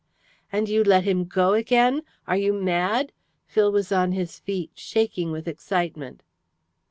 "And 0.51 0.67
you 0.67 0.83
let 0.83 1.03
him 1.03 1.25
go 1.25 1.53
again? 1.53 2.01
Are 2.25 2.35
you 2.35 2.53
mad?" 2.53 3.11
Phil 3.45 3.71
was 3.71 3.91
on 3.91 4.13
his 4.13 4.39
feet, 4.39 4.71
shaking 4.73 5.29
with 5.31 5.47
excitement. 5.47 6.23